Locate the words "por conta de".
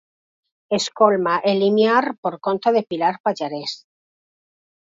2.23-2.85